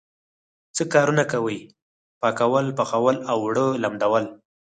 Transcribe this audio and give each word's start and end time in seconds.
څه 0.75 0.83
کارونه 0.93 1.23
کوئ؟ 1.31 1.59
پاکول، 2.21 2.67
پخول 2.77 3.17
او 3.31 3.37
اوړه 3.45 3.65
لمدول 3.83 4.25